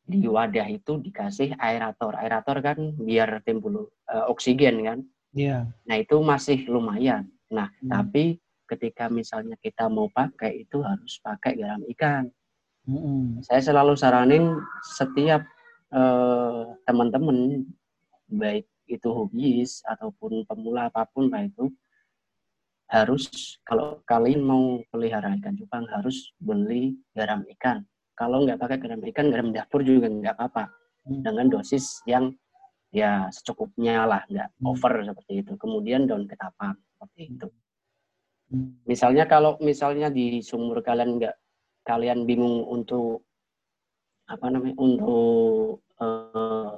di 0.04 0.28
wadah 0.28 0.68
itu 0.68 1.00
dikasih 1.00 1.56
aerator. 1.56 2.12
Aerator 2.20 2.60
kan 2.60 2.76
biar 3.00 3.40
timbul 3.40 3.88
eh, 4.12 4.24
oksigen 4.28 4.84
kan. 4.84 4.98
Iya. 5.32 5.72
Nah 5.88 5.96
itu 5.96 6.20
masih 6.20 6.68
lumayan. 6.68 7.24
Nah 7.48 7.72
Hmm. 7.80 7.88
tapi 7.88 8.36
ketika 8.68 9.08
misalnya 9.08 9.56
kita 9.56 9.88
mau 9.88 10.12
pakai 10.12 10.68
itu 10.68 10.84
harus 10.84 11.16
pakai 11.24 11.56
garam 11.56 11.80
ikan. 11.96 12.28
Mm-mm. 12.84 13.40
saya 13.40 13.64
selalu 13.64 13.96
saranin 13.96 14.60
setiap 14.84 15.40
eh, 15.88 16.64
teman-teman 16.84 17.64
baik 18.28 18.68
itu 18.86 19.08
hobis 19.08 19.80
ataupun 19.88 20.44
pemula 20.44 20.88
apa 20.92 21.08
pun 21.08 21.28
lah 21.32 21.44
itu 21.44 21.72
harus 22.84 23.56
kalau 23.64 24.04
kalian 24.04 24.44
mau 24.44 24.78
pelihara 24.92 25.32
ikan 25.40 25.56
cupang 25.56 25.88
harus 25.88 26.30
beli 26.36 26.94
garam 27.16 27.42
ikan 27.56 27.80
kalau 28.14 28.44
nggak 28.44 28.60
pakai 28.60 28.78
garam 28.78 29.00
ikan 29.08 29.26
garam 29.32 29.48
dapur 29.50 29.80
juga 29.82 30.08
nggak 30.08 30.36
apa-apa 30.36 30.70
Hmm. 31.04 31.20
dengan 31.20 31.52
dosis 31.52 32.00
yang 32.08 32.32
ya 32.88 33.28
secukupnya 33.28 34.08
lah 34.08 34.24
nggak 34.24 34.48
Hmm. 34.56 34.72
over 34.72 35.04
seperti 35.04 35.44
itu 35.44 35.52
kemudian 35.60 36.08
daun 36.08 36.24
ketapang 36.24 36.80
seperti 36.96 37.22
itu 37.28 37.48
Hmm. 38.48 38.80
misalnya 38.88 39.28
kalau 39.28 39.60
misalnya 39.60 40.08
di 40.08 40.40
sumur 40.40 40.80
kalian 40.80 41.20
nggak 41.20 41.36
kalian 41.84 42.24
bingung 42.24 42.64
untuk 42.64 43.28
apa 44.24 44.48
namanya 44.48 44.76
untuk 44.80 45.84
eh, 46.00 46.72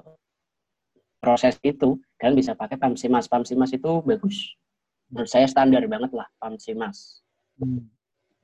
proses 1.26 1.58
itu 1.66 1.98
kalian 2.22 2.38
bisa 2.38 2.54
pakai 2.54 2.78
pamsimas 2.78 3.26
pamsimas 3.26 3.74
itu 3.74 3.98
bagus 4.06 4.54
menurut 5.10 5.26
saya 5.26 5.50
standar 5.50 5.82
banget 5.90 6.14
lah 6.14 6.30
pamsimas 6.38 7.18
Hmm. 7.58 7.82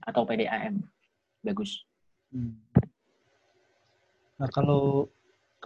atau 0.03 0.27
PDAM 0.27 0.83
bagus 1.47 1.87
Hmm. 2.33 2.57
Nah, 4.41 4.49
kalau 4.49 5.05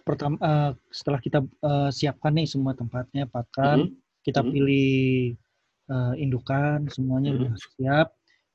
pertama 0.02 0.34
eh, 0.42 0.72
setelah 0.90 1.22
kita 1.22 1.46
eh, 1.46 1.90
siapkan 1.94 2.34
nih 2.34 2.50
semua 2.50 2.74
tempatnya, 2.74 3.30
pakan, 3.30 3.86
Mhm, 3.86 3.96
kita 4.26 4.42
Mhm. 4.42 4.50
pilih 4.50 4.90
eh, 5.86 6.14
indukan, 6.18 6.90
semuanya 6.90 7.30
Mhm. 7.30 7.38
udah 7.38 7.52
siap, 7.78 8.08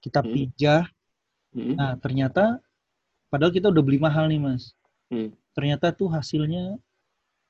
kita 0.04 0.20
Mhm. 0.20 0.32
pijah. 0.36 0.84
mhm, 1.56 1.74
Nah, 1.80 1.96
ternyata 2.04 2.60
padahal 3.32 3.56
kita 3.56 3.72
udah 3.72 3.80
beli 3.80 3.96
mahal 4.04 4.28
nih, 4.28 4.44
Mas. 4.44 4.76
Hmm. 5.08 5.32
Ternyata 5.56 5.96
tuh 5.96 6.12
hasilnya 6.12 6.76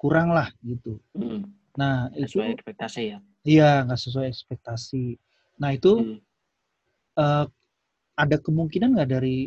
kurang 0.02 0.34
lah 0.34 0.50
gitu. 0.66 0.98
mhm. 1.14 1.46
Nah, 1.78 2.10
itu 2.18 2.36
sesuai 2.36 2.50
ekspektasi 2.58 3.02
ya 3.14 3.20
iya 3.46 3.86
nggak 3.86 4.02
sesuai 4.02 4.28
ekspektasi. 4.34 5.04
Nah, 5.62 5.70
itu 5.78 5.92
Mhm. 6.02 6.18
eh, 7.22 7.46
ada 8.18 8.38
kemungkinan 8.42 8.90
nggak 8.98 9.12
dari 9.16 9.38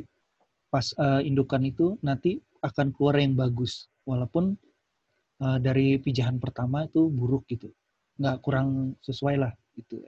pas 0.73 0.87
eh, 0.99 1.21
indukan 1.29 1.63
itu 1.67 1.99
nanti 2.03 2.39
akan 2.65 2.91
keluar 2.95 3.19
yang 3.23 3.35
bagus 3.39 3.87
walaupun 4.09 4.55
eh, 5.45 5.59
dari 5.63 5.99
pijahan 6.01 6.39
pertama 6.43 6.87
itu 6.89 7.07
buruk 7.11 7.47
gitu 7.51 7.71
nggak 8.19 8.37
kurang 8.47 8.95
sesuai 9.03 9.37
lah 9.43 9.53
gitu 9.75 9.99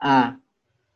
ah 0.00 0.36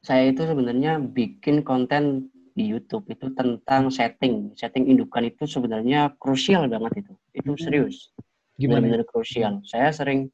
saya 0.05 0.29
itu 0.33 0.45
sebenarnya 0.45 1.01
bikin 1.01 1.65
konten 1.65 2.29
di 2.55 2.71
YouTube 2.71 3.11
itu 3.11 3.35
tentang 3.35 3.91
setting 3.91 4.55
setting 4.55 4.87
indukan 4.87 5.27
itu 5.27 5.43
sebenarnya 5.45 6.15
krusial 6.23 6.71
banget 6.71 7.03
itu 7.03 7.13
itu 7.35 7.53
serius 7.59 8.15
gimana 8.55 8.87
benar-benar 8.87 9.03
krusial. 9.11 9.55
Saya 9.67 9.91
sering 9.91 10.31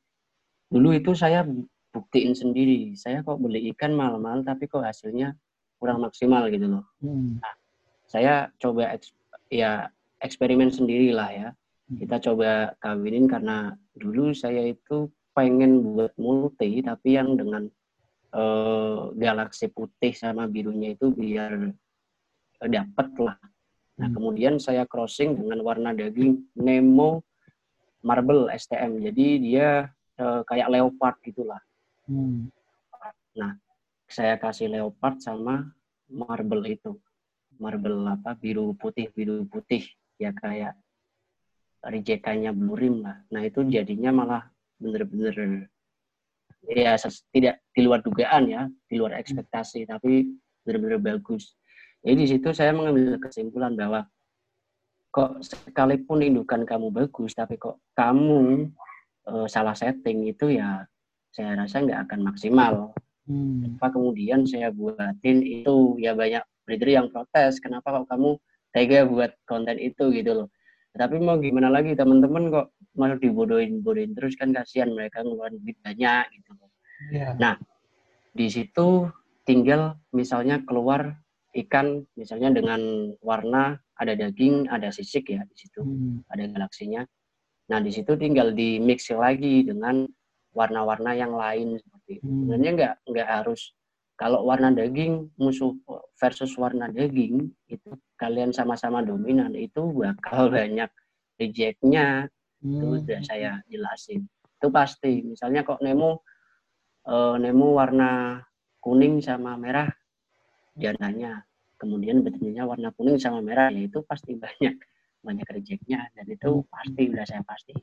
dulu 0.69 0.93
itu 0.93 1.17
saya 1.17 1.49
buktiin 1.91 2.37
sendiri. 2.37 2.93
Saya 2.95 3.25
kok 3.25 3.41
beli 3.41 3.73
ikan 3.73 3.97
mahal-mahal 3.97 4.45
tapi 4.45 4.69
kok 4.69 4.85
hasilnya 4.85 5.33
kurang 5.81 6.05
maksimal 6.05 6.45
gitu 6.53 6.69
loh. 6.69 6.85
Hmm, 7.01 7.41
Saya 8.05 8.53
coba 8.61 8.93
eks- 8.93 9.17
ya 9.49 9.89
eksperimen 10.21 10.69
sendiri 10.69 11.17
lah 11.17 11.33
ya. 11.33 11.49
Kita 11.91 12.21
coba 12.23 12.77
kawinin 12.79 13.27
karena 13.27 13.75
dulu 13.97 14.31
saya 14.37 14.63
itu 14.63 15.11
pengen 15.35 15.83
buat 15.97 16.13
multi 16.21 16.85
tapi 16.85 17.17
yang 17.17 17.35
dengan 17.35 17.67
eh, 18.31 19.01
galaksi 19.19 19.73
putih 19.73 20.15
sama 20.15 20.47
birunya 20.47 20.95
itu 20.95 21.11
biar 21.11 21.73
dapet 22.69 23.09
lah. 23.17 23.37
Nah 24.01 24.09
Hmm. 24.09 24.17
kemudian 24.17 24.55
saya 24.57 24.89
crossing 24.89 25.37
dengan 25.37 25.61
warna 25.61 25.93
daging 25.93 26.41
Nemo 26.57 27.25
Marble 28.01 28.49
STM. 28.53 29.01
Jadi 29.05 29.27
dia 29.41 29.89
eh, 30.21 30.41
kayak 30.45 30.69
leopard 30.69 31.17
gitulah. 31.25 31.61
hmm, 32.09 32.49
Saya 34.11 34.37
kasih 34.37 34.69
leopard 34.69 35.23
sama 35.23 35.71
marble 36.11 36.67
itu. 36.67 36.99
Marble 37.61 38.09
apa 38.09 38.33
biru 38.37 38.73
putih 38.73 39.13
biru 39.13 39.45
putih 39.47 39.85
ya 40.17 40.33
kayak 40.33 40.77
rejekannya 41.85 42.53
blue 42.53 42.77
rim 42.77 43.05
lah. 43.05 43.21
Nah 43.33 43.45
itu 43.45 43.65
jadinya 43.69 44.13
malah 44.13 44.43
bener-bener 44.81 45.69
ya 46.69 46.97
tidak 47.33 47.65
di 47.73 47.81
luar 47.85 48.05
dugaan 48.05 48.45
ya, 48.49 48.63
di 48.89 48.95
luar 49.01 49.17
ekspektasi, 49.17 49.89
tapi 49.89 50.29
bener-bener 50.63 51.01
bagus. 51.01 51.57
Jadi 52.01 52.15
di 52.17 52.27
situ 52.27 52.49
saya 52.57 52.73
mengambil 52.73 53.21
kesimpulan 53.21 53.77
bahwa 53.77 54.09
kok 55.11 55.43
sekalipun 55.43 56.23
indukan 56.25 56.65
kamu 56.65 56.89
bagus, 56.89 57.37
tapi 57.37 57.61
kok 57.61 57.83
kamu 57.93 58.71
eh, 59.29 59.47
salah 59.51 59.77
setting 59.77 60.25
itu 60.31 60.57
ya 60.57 60.87
saya 61.31 61.55
rasa 61.59 61.85
nggak 61.85 62.01
akan 62.09 62.21
maksimal. 62.33 62.73
hmm, 63.29 63.77
Apa 63.79 63.93
kemudian 63.93 64.49
saya 64.49 64.73
buatin 64.73 65.45
itu 65.45 66.01
ya 66.01 66.17
banyak 66.17 66.43
breeder 66.65 66.91
yang 66.91 67.07
protes, 67.13 67.61
kenapa 67.61 68.01
kok 68.01 68.09
kamu 68.09 68.39
tega 68.73 69.05
buat 69.05 69.35
konten 69.45 69.77
itu 69.77 70.09
gitu 70.15 70.45
loh. 70.45 70.49
Tapi 70.91 71.23
mau 71.23 71.39
gimana 71.39 71.71
lagi 71.71 71.95
teman-teman 71.95 72.51
kok 72.51 72.67
malah 72.99 73.19
dibodohin-bodohin 73.21 74.17
terus 74.17 74.35
kan 74.35 74.51
kasihan 74.51 74.91
mereka 74.91 75.23
ngeluarin 75.23 75.63
duit 75.63 75.79
banyak 75.85 76.25
gitu 76.35 76.51
loh. 76.59 76.71
iya, 77.15 77.35
Nah, 77.39 77.55
di 78.35 78.47
situ 78.51 79.07
tinggal 79.47 79.99
misalnya 80.11 80.63
keluar 80.67 81.15
ikan 81.51 82.07
misalnya 82.15 82.55
dengan 82.55 83.11
warna 83.21 83.79
ada 83.99 84.15
daging, 84.15 84.71
ada 84.71 84.89
sisik 84.95 85.35
ya 85.35 85.43
di 85.45 85.57
situ, 85.59 85.83
hmm. 85.83 86.31
ada 86.31 86.47
galaksinya. 86.47 87.03
Nah 87.71 87.79
di 87.83 87.91
situ 87.91 88.15
tinggal 88.15 88.55
di 88.55 88.79
mix 88.79 89.11
lagi 89.11 89.67
dengan 89.67 90.07
warna-warna 90.55 91.15
yang 91.15 91.35
lain 91.35 91.79
seperti 91.79 92.23
itu. 92.23 92.27
Hmm. 92.27 92.39
Sebenarnya 92.47 92.71
nggak 92.75 92.95
nggak 93.11 93.29
harus 93.29 93.61
kalau 94.15 94.45
warna 94.45 94.69
daging 94.71 95.33
musuh 95.41 95.73
versus 96.21 96.53
warna 96.61 96.93
daging 96.93 97.49
itu 97.73 97.91
kalian 98.21 98.53
sama-sama 98.53 99.01
dominan 99.01 99.57
itu 99.57 99.81
bakal 99.95 100.49
banyak 100.55 100.91
rejectnya. 101.37 102.31
Hmm. 102.61 102.77
Itu 102.79 102.87
sudah 103.05 103.21
saya 103.27 103.51
jelasin. 103.67 104.29
Itu 104.61 104.69
pasti. 104.71 105.25
Misalnya 105.25 105.67
kok 105.67 105.81
Nemo 105.83 106.23
uh, 107.09 107.37
Nemo 107.41 107.75
warna 107.75 108.39
kuning 108.81 109.21
sama 109.21 109.61
merah 109.61 109.89
jananya 110.81 111.45
kemudian 111.81 112.21
betinanya 112.25 112.65
warna 112.69 112.93
kuning 112.97 113.17
sama 113.17 113.41
merah 113.41 113.69
ya 113.73 113.89
itu 113.89 114.05
pasti 114.05 114.37
banyak 114.37 114.77
banyak 115.21 115.49
rejectnya 115.49 116.09
dan 116.17 116.27
itu 116.29 116.65
pasti 116.69 117.03
udah 117.13 117.25
saya 117.29 117.45
pasti. 117.45 117.77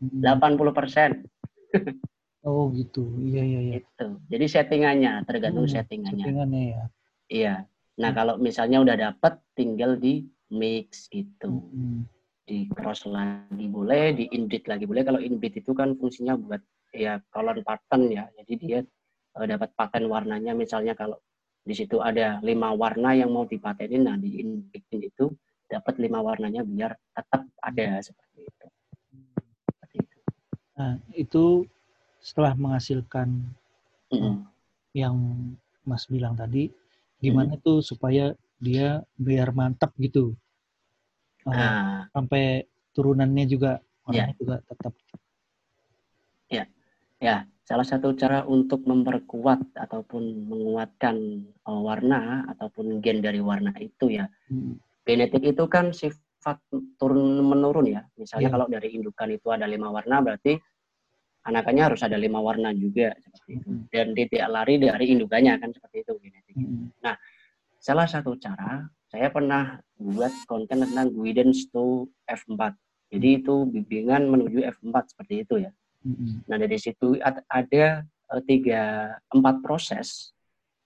80 0.00 0.20
hmm. 0.20 0.72
persen. 0.72 1.10
Oh 2.44 2.68
gitu. 2.76 3.08
Iya 3.24 3.40
iya 3.40 3.60
iya. 3.64 3.72
Itu 3.80 4.20
jadi 4.28 4.44
settingannya 4.44 5.24
tergantung 5.24 5.64
hmm, 5.64 5.74
settingannya. 5.80 6.24
settingannya 6.28 6.62
ya 6.76 6.82
iya. 7.32 7.54
Nah 7.96 8.12
hmm. 8.12 8.18
kalau 8.20 8.34
misalnya 8.36 8.84
udah 8.84 8.96
dapet 9.00 9.40
tinggal 9.56 9.96
di 9.96 10.28
mix 10.52 11.08
gitu. 11.08 11.64
Hmm. 11.72 12.04
di 12.44 12.68
cross 12.68 13.08
lagi 13.08 13.72
boleh 13.72 14.12
di 14.12 14.28
inbreed 14.28 14.68
lagi 14.68 14.84
boleh. 14.84 15.00
Kalau 15.08 15.16
inbreed 15.16 15.64
itu 15.64 15.72
kan 15.72 15.96
fungsinya 15.96 16.36
buat 16.36 16.60
ya 16.92 17.16
color 17.32 17.64
pattern 17.64 18.12
ya. 18.12 18.28
Jadi 18.36 18.52
dia 18.60 18.84
uh, 19.40 19.46
dapat 19.48 19.72
paten 19.72 20.04
warnanya. 20.04 20.52
Misalnya 20.52 20.92
kalau 20.92 21.16
di 21.64 21.72
situ 21.72 21.96
ada 21.96 22.44
lima 22.44 22.76
warna 22.76 23.16
yang 23.16 23.32
mau 23.32 23.48
dipatenin 23.48 24.04
nah 24.04 24.20
di 24.20 24.44
bikin 24.68 25.00
itu 25.00 25.32
dapat 25.64 25.96
lima 25.96 26.20
warnanya 26.20 26.60
biar 26.60 26.92
tetap 27.16 27.48
ada 27.64 28.04
seperti 28.04 28.44
itu. 28.44 28.66
Seperti 29.72 29.96
itu. 30.04 30.18
Nah 30.76 30.94
itu 31.16 31.44
setelah 32.20 32.52
menghasilkan 32.52 33.28
mm 34.12 34.18
-hmm. 34.20 34.34
yang 34.92 35.16
Mas 35.88 36.04
bilang 36.08 36.36
tadi, 36.36 36.68
gimana 37.20 37.56
mm 37.56 37.60
-hmm. 37.60 37.66
tuh 37.66 37.78
supaya 37.80 38.36
dia 38.60 39.00
biar 39.16 39.52
mantap 39.52 39.92
gitu, 40.00 40.32
uh, 41.44 42.08
sampai 42.08 42.64
turunannya 42.96 43.44
juga 43.44 43.80
warnanya 44.04 44.32
yeah. 44.32 44.40
juga 44.40 44.56
tetap. 44.64 44.92
Ya, 46.48 46.64
ya 47.20 47.36
salah 47.64 47.86
satu 47.88 48.12
cara 48.12 48.44
untuk 48.44 48.84
memperkuat 48.84 49.72
ataupun 49.72 50.48
menguatkan 50.52 51.48
uh, 51.64 51.80
warna 51.80 52.44
ataupun 52.52 53.00
gen 53.00 53.24
dari 53.24 53.40
warna 53.40 53.72
itu 53.80 54.12
ya 54.12 54.28
hmm. 54.52 54.76
genetik 55.08 55.40
itu 55.40 55.64
kan 55.64 55.96
sifat 55.96 56.60
turun 57.00 57.40
menurun 57.40 57.88
ya 57.88 58.04
misalnya 58.20 58.52
yeah. 58.52 58.54
kalau 58.54 58.66
dari 58.68 58.88
indukan 58.92 59.32
itu 59.32 59.48
ada 59.48 59.64
lima 59.64 59.88
warna 59.88 60.20
berarti 60.20 60.60
anakannya 61.48 61.82
harus 61.88 62.04
ada 62.04 62.20
lima 62.20 62.36
warna 62.44 62.68
juga 62.76 63.16
seperti 63.16 63.50
itu 63.56 63.68
hmm. 63.72 63.82
dan 63.88 64.06
tidak 64.12 64.44
lari 64.52 64.74
dari 64.76 65.04
indukannya 65.16 65.52
kan 65.56 65.70
seperti 65.72 65.96
itu 66.04 66.12
genetik 66.20 66.56
hmm. 66.60 66.92
nah 67.00 67.16
salah 67.80 68.04
satu 68.04 68.36
cara 68.36 68.84
saya 69.08 69.32
pernah 69.32 69.80
buat 69.96 70.32
konten 70.44 70.84
tentang 70.84 71.16
guidance 71.16 71.64
to 71.72 72.12
F4 72.28 72.76
jadi 73.08 73.40
itu 73.40 73.64
bimbingan 73.72 74.28
menuju 74.28 74.68
F4 74.68 75.16
seperti 75.16 75.48
itu 75.48 75.64
ya 75.64 75.72
Nah 76.48 76.56
dari 76.60 76.76
situ 76.76 77.16
ada 77.48 78.04
uh, 78.04 78.42
tiga 78.44 79.14
empat 79.32 79.64
proses 79.64 80.34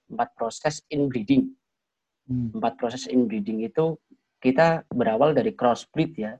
empat 0.08 0.28
proses 0.34 0.80
inbreeding. 0.88 1.52
Mm. 2.28 2.56
Empat 2.56 2.80
proses 2.80 3.04
inbreeding 3.08 3.64
itu 3.64 3.96
kita 4.40 4.86
berawal 4.88 5.36
dari 5.36 5.52
crossbreed 5.52 6.12
ya. 6.16 6.32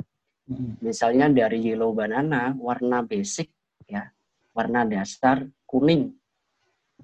Mm. 0.49 0.81
Misalnya 0.81 1.27
dari 1.29 1.61
yellow 1.61 1.93
banana 1.93 2.57
warna 2.57 3.05
basic 3.05 3.53
ya 3.89 4.09
warna 4.57 4.85
dasar 4.89 5.45
kuning 5.69 6.13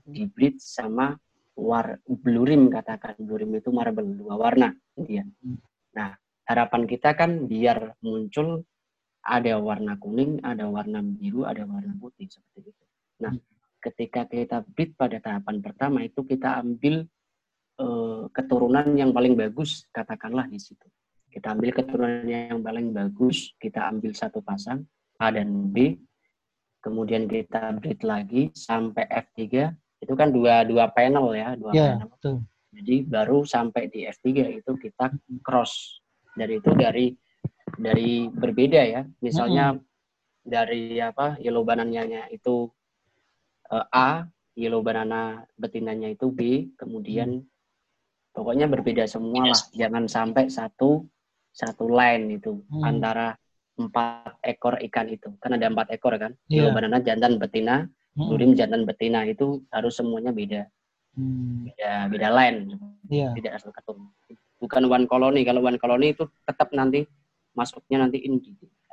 dibreed 0.04 0.58
sama 0.58 1.14
war 1.54 2.02
blue 2.02 2.44
rim 2.44 2.66
katakan 2.66 3.14
blue 3.22 3.38
rim 3.38 3.54
itu 3.54 3.70
marble 3.70 4.16
dua 4.16 4.34
warna 4.40 4.72
dia. 4.96 5.22
Mm. 5.22 5.58
Nah 5.94 6.16
harapan 6.44 6.82
kita 6.88 7.16
kan 7.16 7.44
biar 7.48 7.96
muncul 8.04 8.64
ada 9.24 9.56
warna 9.56 9.96
kuning, 9.96 10.38
ada 10.44 10.68
warna 10.68 11.00
biru, 11.00 11.48
ada 11.48 11.64
warna 11.64 11.96
putih 11.96 12.28
seperti 12.28 12.70
itu. 12.70 12.84
Nah, 13.24 13.32
hmm. 13.32 13.44
ketika 13.80 14.28
kita 14.28 14.60
breed 14.62 14.92
pada 14.94 15.16
tahapan 15.18 15.64
pertama 15.64 16.04
itu 16.04 16.20
kita 16.22 16.60
ambil 16.60 17.08
uh, 17.80 18.28
keturunan 18.30 18.84
yang 18.92 19.16
paling 19.16 19.32
bagus, 19.32 19.88
katakanlah 19.90 20.44
di 20.44 20.60
situ. 20.60 20.84
Kita 21.32 21.56
ambil 21.56 21.72
keturunan 21.72 22.28
yang 22.28 22.60
paling 22.60 22.92
bagus, 22.92 23.56
kita 23.58 23.88
ambil 23.90 24.12
satu 24.14 24.44
pasang 24.44 24.86
A 25.18 25.32
dan 25.32 25.72
B, 25.72 25.98
kemudian 26.84 27.24
kita 27.24 27.74
breed 27.80 28.04
lagi 28.04 28.52
sampai 28.52 29.08
F3, 29.08 29.72
itu 30.04 30.12
kan 30.12 30.28
dua 30.28 30.68
dua 30.68 30.92
panel 30.92 31.32
ya, 31.32 31.56
dua 31.56 31.72
yeah, 31.72 31.96
panel. 31.96 32.08
Betul. 32.12 32.36
Jadi 32.74 32.96
baru 33.06 33.46
sampai 33.46 33.86
di 33.86 34.04
F3 34.04 34.60
itu 34.60 34.72
kita 34.76 35.14
hmm. 35.14 35.40
cross. 35.40 36.02
Dari 36.34 36.58
itu 36.58 36.70
dari 36.74 37.14
dari 37.78 38.28
berbeda 38.30 38.80
ya. 38.84 39.02
Misalnya 39.20 39.74
hmm. 39.74 39.82
dari 40.44 40.98
apa 41.00 41.38
yellow 41.40 41.64
banananya 41.66 42.28
itu 42.30 42.70
uh, 43.70 43.86
A, 43.90 44.26
yellow 44.54 44.80
banana 44.80 45.42
betinanya 45.58 46.10
itu 46.12 46.30
B, 46.30 46.70
kemudian 46.78 47.42
hmm. 47.42 48.34
pokoknya 48.34 48.66
berbeda 48.70 49.04
semua 49.06 49.50
lah. 49.50 49.60
Jangan 49.74 50.06
sampai 50.06 50.50
satu 50.50 51.04
satu 51.54 51.86
line 51.86 52.42
itu 52.42 52.58
hmm. 52.70 52.82
antara 52.82 53.38
empat 53.74 54.38
ekor 54.42 54.78
ikan 54.90 55.06
itu. 55.10 55.34
Kan 55.42 55.58
ada 55.58 55.70
empat 55.70 55.90
ekor 55.94 56.14
kan. 56.18 56.34
Yeah. 56.46 56.66
Yellow 56.66 56.72
banana 56.74 56.98
jantan 57.02 57.38
betina, 57.38 57.86
hmm. 58.18 58.28
durim 58.30 58.54
jantan 58.54 58.86
betina 58.86 59.26
itu 59.26 59.62
harus 59.70 59.94
semuanya 59.98 60.30
beda. 60.30 60.62
Hmm. 61.14 61.70
Beda 61.70 62.10
beda 62.10 62.28
line. 62.34 62.58
Yeah. 63.10 63.34
Tidak 63.34 63.54
asal 63.54 63.70
ketemu. 63.70 64.10
Bukan 64.62 64.82
one 64.88 65.06
colony. 65.10 65.42
Kalau 65.46 65.60
one 65.62 65.78
colony 65.78 66.14
itu 66.14 66.26
tetap 66.46 66.70
nanti 66.72 67.06
masuknya 67.54 68.06
nanti 68.06 68.18
in 68.22 68.42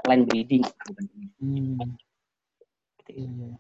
line 0.07 0.23
breeding 0.25 0.63
bukan 0.87 1.05
hmm. 1.41 1.77
Iya. 3.11 3.59